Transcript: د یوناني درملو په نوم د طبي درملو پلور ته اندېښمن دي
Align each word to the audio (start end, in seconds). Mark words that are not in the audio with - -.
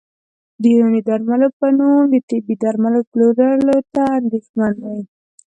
د 0.61 0.63
یوناني 0.73 1.01
درملو 1.07 1.47
په 1.59 1.67
نوم 1.77 2.03
د 2.13 2.15
طبي 2.29 2.55
درملو 2.63 2.99
پلور 3.11 3.37
ته 3.93 4.03
اندېښمن 4.19 4.73
دي 4.83 4.99